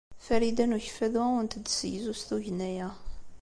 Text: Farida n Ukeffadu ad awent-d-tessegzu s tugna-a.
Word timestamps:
Farida 0.25 0.65
n 0.65 0.75
Ukeffadu 0.77 1.17
ad 1.23 1.27
awent-d-tessegzu 1.29 2.13
s 2.19 2.21
tugna-a. 2.27 2.89